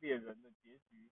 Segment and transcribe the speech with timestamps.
[0.00, 1.10] 猎人的结局，